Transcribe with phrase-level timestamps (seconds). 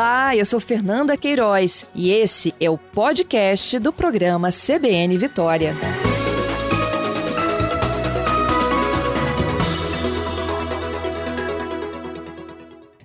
[0.00, 5.72] Olá, eu sou Fernanda Queiroz e esse é o podcast do programa CBN Vitória.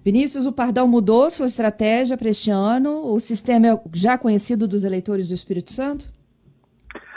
[0.01, 3.13] Vinícius, o Pardal mudou sua estratégia para este ano?
[3.13, 6.05] O sistema é já conhecido dos eleitores do Espírito Santo?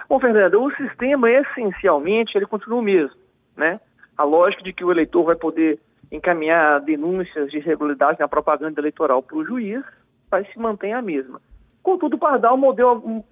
[0.09, 3.15] Bom, Fernanda, o sistema essencialmente ele continua o mesmo,
[3.57, 3.81] né?
[4.17, 5.79] A lógica de que o eleitor vai poder
[6.11, 9.85] encaminhar denúncias de irregularidade na propaganda eleitoral para o juiz
[10.31, 11.41] vai se manter a mesma.
[11.83, 13.25] Contudo, o Pardal modelo,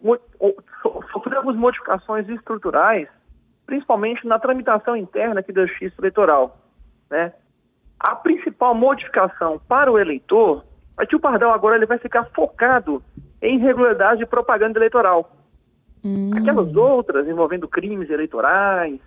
[1.12, 3.08] sofreu algumas modificações estruturais,
[3.66, 6.56] principalmente na tramitação interna aqui da justiça eleitoral,
[7.10, 7.32] né?
[7.98, 10.64] A principal modificação para o eleitor
[10.98, 13.02] é que o Pardal agora ele vai ficar focado
[13.42, 15.34] em irregularidade de propaganda eleitoral.
[16.04, 16.30] Hum.
[16.36, 19.00] Aquelas outras envolvendo crimes eleitorais,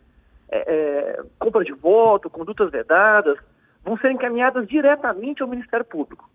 [0.51, 3.37] é, é, compra de voto, condutas vedadas,
[3.83, 6.29] vão ser encaminhadas diretamente ao Ministério Público.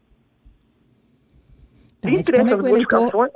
[2.00, 3.30] Tá, Entre como é que o eleitor...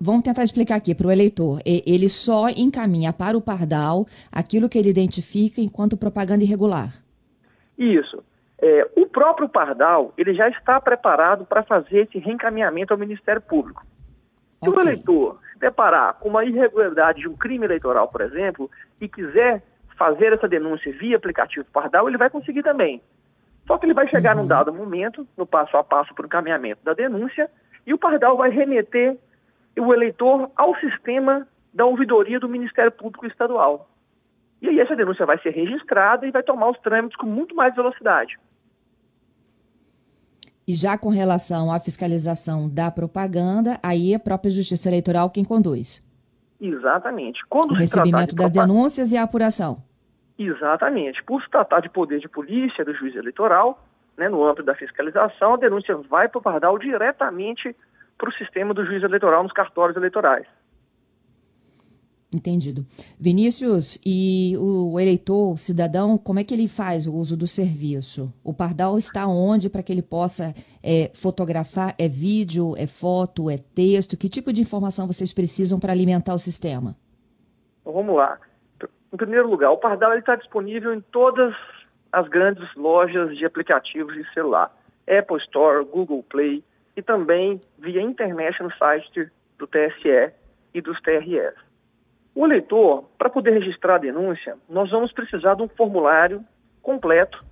[0.00, 1.60] Vamos tentar explicar aqui para o eleitor.
[1.64, 6.94] Ele só encaminha para o Pardal aquilo que ele identifica enquanto propaganda irregular.
[7.76, 8.24] Isso.
[8.60, 13.84] É, o próprio Pardal ele já está preparado para fazer esse reencaminhamento ao Ministério Público.
[14.62, 14.82] Se okay.
[14.82, 18.68] o eleitor se deparar com uma irregularidade de um crime eleitoral, por exemplo,
[19.00, 19.62] e quiser
[19.96, 23.00] fazer essa denúncia via aplicativo Pardal, ele vai conseguir também.
[23.68, 24.42] Só que ele vai chegar uhum.
[24.42, 27.50] num dado momento, no passo a passo para o encaminhamento da denúncia,
[27.86, 29.16] e o Pardal vai remeter
[29.78, 33.88] o eleitor ao sistema da ouvidoria do Ministério Público Estadual.
[34.60, 37.76] E aí essa denúncia vai ser registrada e vai tomar os trâmites com muito mais
[37.76, 38.38] velocidade.
[40.66, 45.44] E já com relação à fiscalização da propaganda, aí é a própria Justiça Eleitoral quem
[45.44, 46.06] conduz.
[46.60, 47.40] Exatamente.
[47.48, 49.82] Quando o recebimento das denúncias e a apuração.
[50.38, 51.22] Exatamente.
[51.24, 53.84] Por se tratar de poder de polícia do juiz eleitoral,
[54.16, 57.74] né, no âmbito da fiscalização, a denúncia vai para o Pardal diretamente
[58.16, 60.46] para o sistema do juiz eleitoral nos cartórios eleitorais.
[62.34, 62.84] Entendido.
[63.18, 68.30] Vinícius, e o eleitor, o cidadão, como é que ele faz o uso do serviço?
[68.44, 71.94] O Pardal está onde para que ele possa é, fotografar?
[71.98, 74.14] É vídeo, é foto, é texto?
[74.14, 76.94] Que tipo de informação vocês precisam para alimentar o sistema?
[77.80, 78.38] Então, vamos lá.
[79.12, 81.54] Em primeiro lugar, o Pardal está disponível em todas
[82.12, 84.70] as grandes lojas de aplicativos de celular.
[85.08, 86.62] Apple Store, Google Play
[86.96, 90.32] e também via internet no site do TSE
[90.74, 91.54] e dos TRS.
[92.34, 96.44] O eleitor, para poder registrar a denúncia, nós vamos precisar de um formulário
[96.82, 97.42] completo,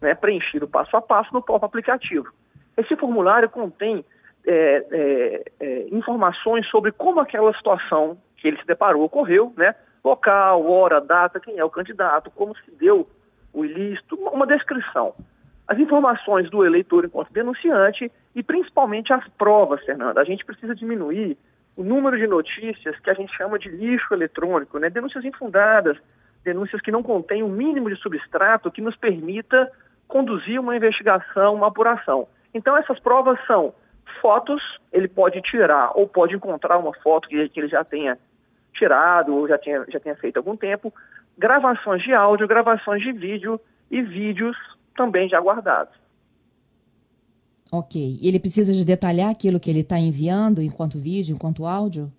[0.00, 2.32] né, preenchido passo a passo no próprio aplicativo.
[2.76, 4.04] Esse formulário contém
[4.46, 9.74] é, é, é, informações sobre como aquela situação que ele se deparou ocorreu, né?
[10.02, 13.08] Local, hora, data, quem é o candidato, como se deu
[13.52, 15.14] o ilícito, uma descrição.
[15.68, 20.20] As informações do eleitor enquanto denunciante e principalmente as provas, Fernanda.
[20.20, 21.36] A gente precisa diminuir
[21.76, 24.90] o número de notícias que a gente chama de lixo eletrônico, né?
[24.90, 25.96] denúncias infundadas,
[26.42, 29.70] denúncias que não contêm o um mínimo de substrato que nos permita
[30.08, 32.26] conduzir uma investigação, uma apuração.
[32.52, 33.72] Então, essas provas são
[34.20, 34.60] fotos,
[34.92, 38.18] ele pode tirar ou pode encontrar uma foto que, que ele já tenha
[38.80, 40.92] tirado ou já tenha, já tenha feito há algum tempo,
[41.36, 43.60] gravações de áudio, gravações de vídeo
[43.90, 44.56] e vídeos
[44.96, 45.94] também já guardados.
[47.70, 48.18] Ok.
[48.20, 52.10] E ele precisa de detalhar aquilo que ele está enviando enquanto vídeo, enquanto áudio?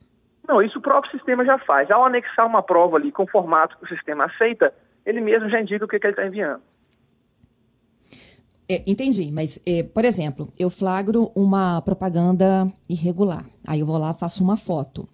[0.48, 1.90] Não, isso o próprio sistema já faz.
[1.92, 4.74] Ao anexar uma prova ali com o formato que o sistema aceita,
[5.06, 6.62] ele mesmo já indica o que, que ele está enviando.
[8.70, 13.44] É, entendi, mas, é, por exemplo, eu flagro uma propaganda irregular.
[13.68, 15.08] Aí eu vou lá faço uma foto.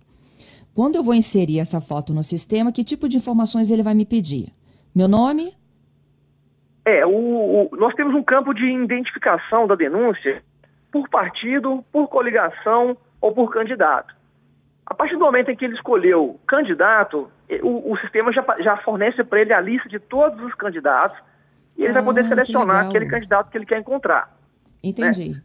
[0.78, 4.06] Quando eu vou inserir essa foto no sistema, que tipo de informações ele vai me
[4.06, 4.54] pedir?
[4.96, 5.52] Meu nome,
[6.86, 10.44] é, o, o, nós temos um campo de identificação da denúncia
[10.92, 14.14] por partido, por coligação ou por candidato.
[14.86, 17.28] A partir do momento em que ele escolheu candidato,
[17.64, 21.18] o, o sistema já, já fornece para ele a lista de todos os candidatos
[21.76, 24.32] e ele ah, vai poder ah, selecionar aquele candidato que ele quer encontrar.
[24.84, 25.30] Entendi.
[25.30, 25.42] Né?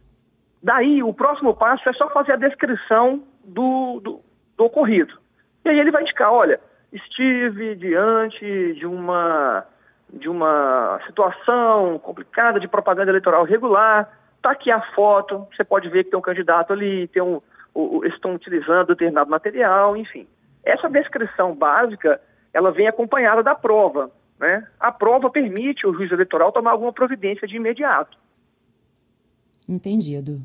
[0.61, 4.21] Daí, o próximo passo é só fazer a descrição do, do,
[4.55, 5.22] do ocorrido.
[5.65, 6.59] E aí ele vai indicar, olha,
[6.91, 9.65] estive diante de uma
[10.11, 14.15] de uma situação complicada de propaganda eleitoral regular.
[14.37, 17.41] Está aqui a foto, você pode ver que tem um candidato ali, tem um,
[17.73, 20.27] o, estão utilizando determinado material, enfim.
[20.63, 22.21] Essa descrição básica,
[22.53, 24.11] ela vem acompanhada da prova.
[24.39, 24.67] Né?
[24.79, 28.17] A prova permite o juiz eleitoral tomar alguma providência de imediato.
[29.67, 30.41] Entendido.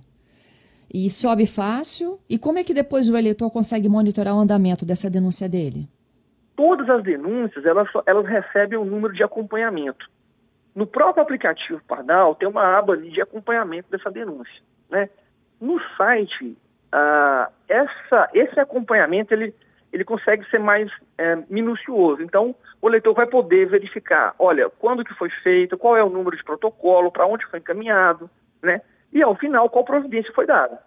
[0.93, 2.19] E sobe fácil?
[2.29, 5.89] E como é que depois o eleitor consegue monitorar o andamento dessa denúncia dele?
[6.59, 10.11] todas as denúncias elas, elas recebem um número de acompanhamento.
[10.75, 14.61] No próprio aplicativo Pardal tem uma aba de acompanhamento dessa denúncia.
[14.91, 15.09] Né?
[15.61, 16.59] No site,
[16.91, 19.55] ah, essa, esse acompanhamento ele,
[19.93, 22.23] ele consegue ser mais é, minucioso.
[22.23, 26.37] Então, o leitor vai poder verificar, olha, quando que foi feito, qual é o número
[26.37, 28.29] de protocolo, para onde foi encaminhado,
[28.61, 28.81] né?
[29.13, 30.83] E ao final, qual providência foi dada.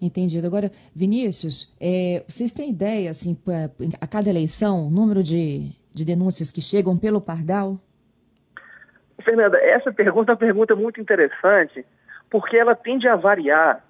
[0.00, 0.46] Entendido.
[0.46, 3.36] Agora, Vinícius, é, vocês têm ideia, assim,
[4.00, 7.78] a cada eleição, número de, de denúncias que chegam pelo Pardal?
[9.22, 11.86] Fernanda, essa pergunta é uma pergunta muito interessante,
[12.28, 13.84] porque ela tende a variar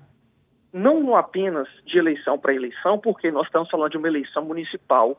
[0.72, 5.19] não apenas de eleição para eleição, porque nós estamos falando de uma eleição municipal,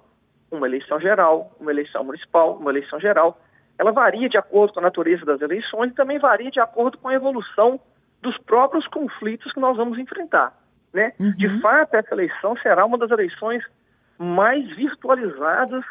[0.51, 3.39] uma eleição geral, uma eleição municipal, uma eleição geral.
[3.78, 7.08] Ela varia de acordo com a natureza das eleições e também varia de acordo com
[7.08, 7.80] a evolução
[8.22, 10.54] dos próprios conflitos que nós vamos enfrentar.
[10.94, 11.14] Né?
[11.20, 11.31] Uhum.
[11.31, 13.64] De fato, essa eleição será uma das eleições
[14.18, 15.84] mais virtualizadas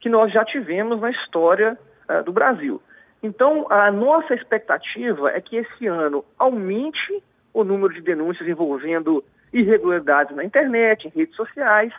[0.00, 1.78] que nós já tivemos na história
[2.08, 2.80] uh, do Brasil.
[3.22, 7.22] Então, a nossa expectativa é que esse ano aumente
[7.52, 11.92] o número de denúncias envolvendo irregularidades na internet, em redes sociais,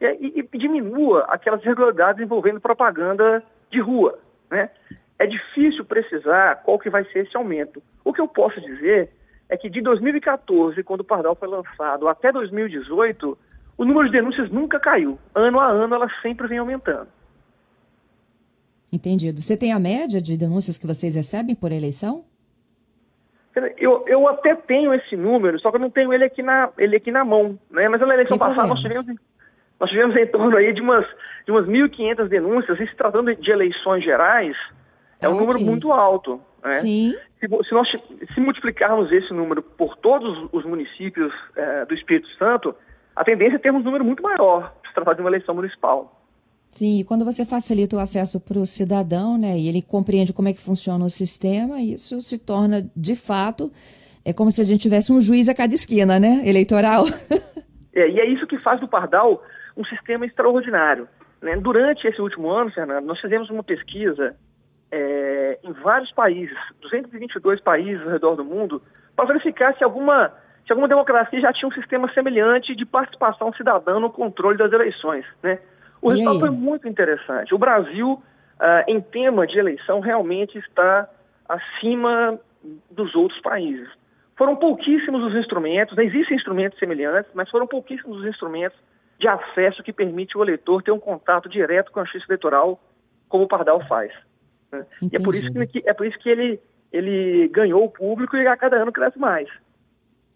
[0.00, 4.18] e, e, diminua aquelas irregularidades envolvendo propaganda de rua.
[4.50, 4.70] Né?
[5.18, 7.82] É difícil precisar qual que vai ser esse aumento.
[8.04, 9.10] O que eu posso dizer
[9.48, 13.38] é que de 2014, quando o Pardal foi lançado, até 2018,
[13.76, 15.18] o número de denúncias nunca caiu.
[15.34, 17.08] Ano a ano, ela sempre vem aumentando.
[18.92, 19.42] Entendido.
[19.42, 22.24] Você tem a média de denúncias que vocês recebem por eleição?
[23.76, 26.96] Eu, eu até tenho esse número, só que eu não tenho ele aqui na, ele
[26.96, 27.58] aqui na mão.
[27.70, 27.88] Né?
[27.88, 29.06] Mas na eleição passada nós tivemos,
[29.84, 31.04] nós tivemos em torno aí de umas,
[31.44, 34.56] de umas 1.500 denúncias, e se tratando de eleições gerais,
[35.20, 36.40] é um número muito alto.
[36.64, 36.72] Né?
[36.74, 37.14] Sim.
[37.38, 37.86] Se, se, nós
[38.34, 42.74] se multiplicarmos esse número por todos os municípios é, do Espírito Santo,
[43.14, 46.18] a tendência é termos um número muito maior, se tratar de uma eleição municipal.
[46.70, 50.48] Sim, e quando você facilita o acesso para o cidadão, né, e ele compreende como
[50.48, 53.70] é que funciona o sistema, isso se torna, de fato,
[54.24, 57.04] é como se a gente tivesse um juiz a cada esquina, né, eleitoral.
[57.94, 59.42] é, e é isso que faz do Pardal
[59.76, 61.08] um sistema extraordinário.
[61.40, 61.56] Né?
[61.56, 64.34] Durante esse último ano, Fernando, nós fizemos uma pesquisa
[64.90, 68.82] é, em vários países, 222 países ao redor do mundo,
[69.16, 70.32] para verificar se alguma,
[70.66, 75.24] se alguma democracia já tinha um sistema semelhante de participação cidadã no controle das eleições.
[75.42, 75.58] Né?
[76.00, 76.40] O e resultado aí?
[76.40, 77.54] foi muito interessante.
[77.54, 81.08] O Brasil, uh, em tema de eleição, realmente está
[81.48, 82.38] acima
[82.90, 83.88] dos outros países.
[84.36, 88.78] Foram pouquíssimos os instrumentos, existem instrumentos semelhantes, mas foram pouquíssimos os instrumentos
[89.24, 92.78] de acesso que permite o eleitor ter um contato direto com a justiça eleitoral,
[93.26, 94.12] como o Pardal faz.
[94.70, 94.84] Né?
[95.00, 96.60] E é por isso que, é por isso que ele,
[96.92, 99.48] ele ganhou o público e a cada ano cresce mais.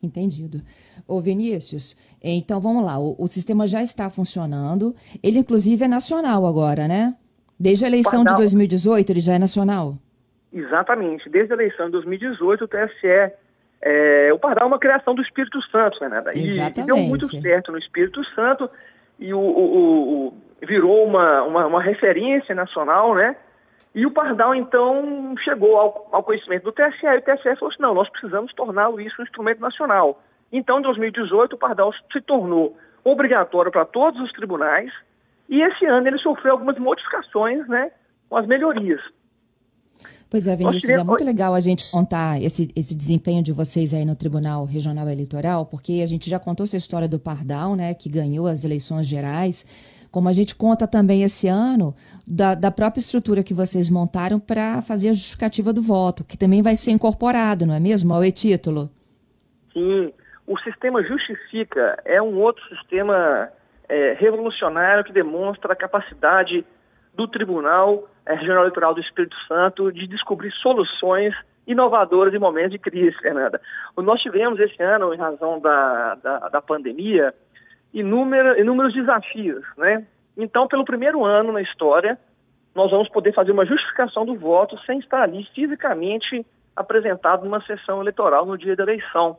[0.02, 0.62] Entendido.
[1.06, 6.46] Ô Vinícius, então vamos lá, o, o, sistema já está funcionando, ele inclusive é nacional
[6.46, 7.14] agora, né?
[7.61, 8.37] Desde a eleição Pardal.
[8.37, 9.99] de 2018 ele já é nacional?
[10.50, 13.35] Exatamente, desde a eleição de 2018 o TSE
[13.80, 16.36] é, o Pardal é uma criação do Espírito Santo, né, Nada?
[16.36, 18.69] E, e, deu muito certo no Espírito Santo
[19.19, 20.34] e o, o, o
[20.66, 23.36] virou uma, uma, uma, referência nacional, né?
[23.94, 27.82] E o Pardal, então, chegou ao, ao conhecimento do TSE e o TSE falou assim,
[27.82, 30.22] não, nós precisamos torná-lo isso um instrumento nacional.
[30.52, 34.92] Então, em 2018, o Pardal se tornou obrigatório para todos os tribunais
[35.48, 37.90] e esse ano ele sofreu algumas modificações, né,
[38.28, 39.00] com as melhorias.
[40.30, 44.04] Pois é, Vinícius, é muito legal a gente contar esse, esse desempenho de vocês aí
[44.04, 48.11] no Tribunal Regional Eleitoral, porque a gente já contou essa história do Pardal, né, que
[48.11, 49.64] ganhou as eleições gerais,
[50.12, 51.94] como a gente conta também esse ano
[52.26, 56.62] da, da própria estrutura que vocês montaram para fazer a justificativa do voto, que também
[56.62, 58.90] vai ser incorporado, não é mesmo, ao e-título?
[59.73, 60.12] Sim,
[60.47, 63.49] o sistema Justifica é um outro sistema
[63.88, 66.66] é, revolucionário que demonstra a capacidade
[67.18, 71.34] do Tribunal é, Regional Eleitoral do Espírito Santo de descobrir soluções
[71.66, 73.60] inovadoras em momentos de crise, Fernanda.
[73.96, 77.34] Nós tivemos esse ano, em razão da, da, da pandemia,
[77.92, 80.06] inúmero, inúmeros desafios, né?
[80.37, 82.16] Então, pelo primeiro ano na história,
[82.72, 86.46] nós vamos poder fazer uma justificação do voto sem estar ali fisicamente
[86.76, 89.37] apresentado numa sessão eleitoral no dia da eleição.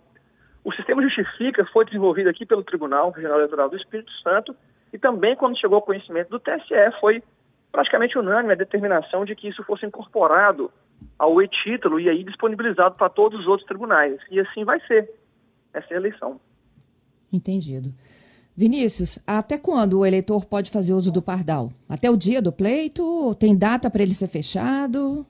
[0.65, 4.53] O sistema Justifica foi desenvolvido aqui pelo Tribunal Regional Eleitoral do Espírito Santo
[4.91, 7.23] e também, quando chegou ao conhecimento do TSE, foi
[7.71, 10.71] praticamente unânime a determinação de que isso fosse incorporado
[11.17, 14.19] ao e-título e aí disponibilizado para todos os outros tribunais.
[14.29, 15.09] E assim vai ser
[15.73, 16.39] essa eleição.
[17.31, 17.93] Entendido.
[18.55, 21.69] Vinícius, até quando o eleitor pode fazer uso do pardal?
[21.87, 23.33] Até o dia do pleito?
[23.35, 25.25] Tem data para ele ser fechado?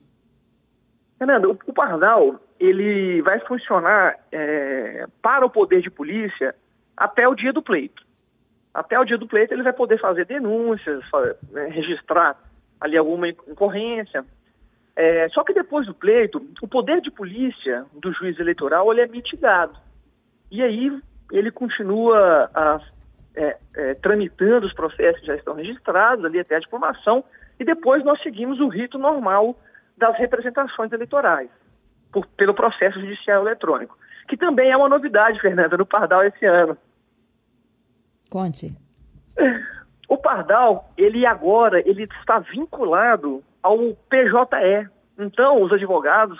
[1.18, 6.54] Fernando, o, pardal ele vai funcionar é, para o poder de polícia
[6.96, 8.09] até o dia do pleito
[8.72, 11.02] até o dia do pleito ele vai poder fazer denúncias,
[11.50, 12.36] né, registrar
[12.80, 14.24] ali alguma incorrência.
[14.96, 19.06] É, só que depois do pleito, o poder de polícia do juiz eleitoral ele é
[19.06, 19.76] mitigado.
[20.50, 21.00] E aí
[21.32, 22.80] ele continua a,
[23.36, 27.24] é, é, tramitando os processos que já estão registrados, ali até a diplomação,
[27.58, 29.56] e depois nós seguimos o rito normal
[29.96, 31.50] das representações eleitorais,
[32.12, 33.96] por, pelo processo judicial eletrônico,
[34.28, 36.76] que também é uma novidade, Fernanda, no Pardal esse ano.
[38.30, 38.72] Conte.
[40.08, 43.76] O Pardal, ele agora, ele está vinculado ao
[44.08, 44.88] PJE.
[45.18, 46.38] Então, os advogados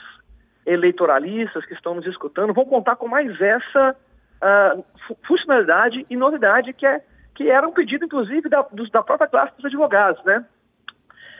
[0.66, 3.96] eleitoralistas que estão nos escutando vão contar com mais essa
[4.42, 4.84] uh,
[5.26, 7.02] funcionalidade e novidade que, é,
[7.34, 10.44] que era um pedido, inclusive, da, dos, da própria classe dos advogados, né?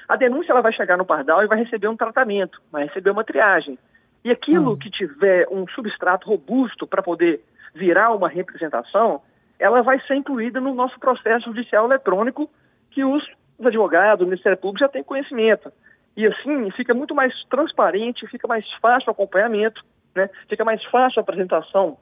[0.08, 3.22] A denúncia ela vai chegar no Pardal e vai receber um tratamento, vai receber uma
[3.22, 3.78] triagem.
[4.24, 4.76] E aquilo hum.
[4.76, 9.22] que tiver um substrato robusto para poder virar uma representação,
[9.60, 12.50] ela vai ser incluída no nosso processo judicial eletrônico
[12.90, 13.22] que os,
[13.58, 15.70] os advogados, o Ministério Público já têm conhecimento.
[16.16, 20.28] E assim fica muito mais transparente, fica mais fácil o acompanhamento, né?
[20.48, 21.98] fica mais fácil a apresentação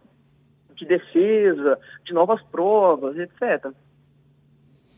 [0.74, 3.72] de defesa, de novas provas, etc.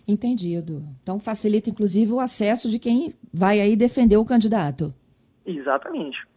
[0.06, 0.84] Entendido.
[1.02, 4.94] Então facilita inclusive o acesso de quem vai aí defender o candidato.
[5.46, 6.28] Exatamente.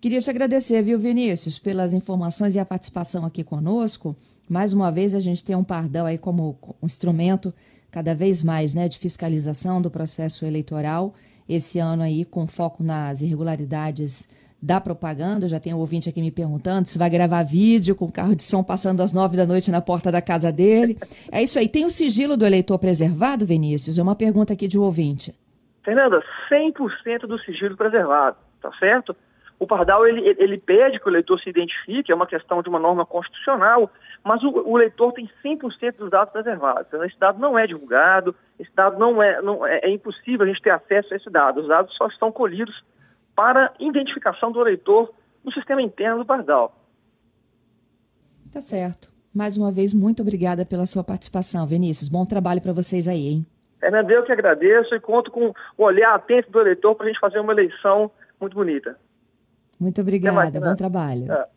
[0.00, 4.16] Queria te agradecer, viu, Vinícius, pelas informações e a participação aqui conosco.
[4.48, 7.52] Mais uma vez a gente tem um pardal aí como um instrumento
[7.90, 11.14] cada vez mais, né, de fiscalização do processo eleitoral.
[11.48, 14.28] Esse ano aí com foco nas irregularidades
[14.60, 15.48] da propaganda.
[15.48, 18.42] Já tem um ouvinte aqui me perguntando se vai gravar vídeo com o carro de
[18.42, 20.98] som passando às nove da noite na porta da casa dele.
[21.30, 21.68] É isso aí.
[21.68, 23.98] Tem o sigilo do eleitor preservado, Vinícius?
[23.98, 25.34] É uma pergunta aqui de um ouvinte.
[25.84, 29.14] Fernanda, 100% do sigilo preservado, tá certo?
[29.58, 32.78] O Pardal, ele, ele pede que o eleitor se identifique, é uma questão de uma
[32.78, 33.90] norma constitucional,
[34.22, 36.86] mas o, o eleitor tem 100% dos dados preservados.
[36.88, 40.48] Então, esse dado não é divulgado, esse dado não é, não é, é impossível a
[40.48, 41.60] gente ter acesso a esse dado.
[41.60, 42.84] Os dados só estão colhidos
[43.34, 45.10] para identificação do eleitor
[45.42, 46.74] no sistema interno do Pardal.
[48.52, 49.08] Tá certo.
[49.34, 52.08] Mais uma vez, muito obrigada pela sua participação, Vinícius.
[52.08, 53.46] Bom trabalho para vocês aí, hein?
[53.78, 57.20] Fernando, eu que agradeço e conto com o olhar atento do eleitor para a gente
[57.20, 58.10] fazer uma eleição
[58.40, 58.98] muito bonita.
[59.78, 60.60] Muito obrigada.
[60.60, 61.30] Bom trabalho.
[61.30, 61.55] É.